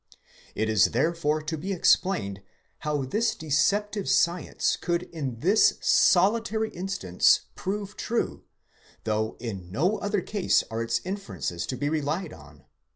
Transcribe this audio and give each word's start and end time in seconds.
It 0.55 0.67
is 0.67 0.85
therefore 0.93 1.43
to 1.43 1.55
be 1.59 1.71
explained, 1.71 2.41
how 2.79 3.03
this 3.03 3.35
deceptive 3.35 4.09
science 4.09 4.75
could 4.75 5.03
in 5.03 5.41
this 5.41 5.77
solitary 5.79 6.71
instance 6.71 7.41
prove 7.53 7.95
true, 7.97 8.43
though 9.03 9.37
in 9.39 9.71
no 9.71 9.99
other 9.99 10.21
case 10.21 10.63
are 10.71 10.81
its 10.81 11.01
inferences 11.05 11.67
to 11.67 11.77
be 11.77 11.87
relied 11.87 12.33
on. 12.33 12.65